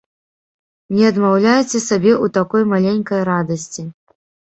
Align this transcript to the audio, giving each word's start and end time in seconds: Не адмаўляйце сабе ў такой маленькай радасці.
Не 0.99 1.03
адмаўляйце 1.09 1.81
сабе 1.89 2.13
ў 2.13 2.25
такой 2.37 2.65
маленькай 2.73 3.19
радасці. 3.31 3.83